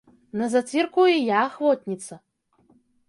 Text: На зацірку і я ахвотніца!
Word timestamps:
На 0.39 0.45
зацірку 0.53 1.05
і 1.11 1.13
я 1.25 1.43
ахвотніца! 1.49 2.21